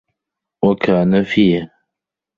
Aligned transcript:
وَكَانَ 0.63 1.23
فِيهِ 1.23 1.69